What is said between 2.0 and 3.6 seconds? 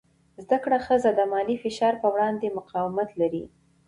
په وړاندې مقاومت لري.